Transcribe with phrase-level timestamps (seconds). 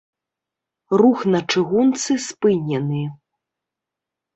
[1.01, 3.03] Рух на чыгунцы спынены.